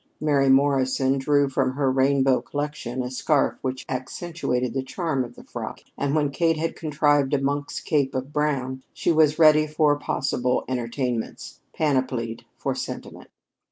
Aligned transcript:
Mary 0.19 0.49
Morrison 0.49 1.19
drew 1.19 1.47
from 1.47 1.73
her 1.73 1.91
rainbow 1.91 2.41
collection 2.41 3.03
a 3.03 3.11
scarf 3.11 3.59
which 3.61 3.85
accentuated 3.87 4.73
the 4.73 4.81
charm 4.81 5.23
of 5.23 5.35
the 5.35 5.43
frock, 5.43 5.81
and 5.95 6.15
when 6.15 6.31
Kate 6.31 6.57
had 6.57 6.75
contrived 6.75 7.35
a 7.35 7.39
monk's 7.39 7.79
cape 7.79 8.15
of 8.15 8.33
brown, 8.33 8.81
she 8.95 9.11
was 9.11 9.37
ready 9.37 9.67
for 9.67 9.95
possible 9.99 10.65
entertainments 10.67 11.59
panoplied 11.77 12.41
for 12.57 12.73
sentiment. 12.73 13.29